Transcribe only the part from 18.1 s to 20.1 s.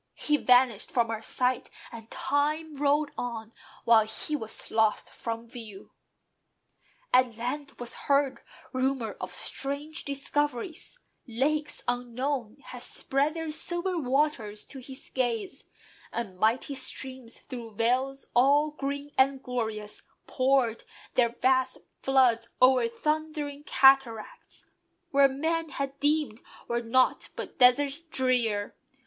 all green and glorious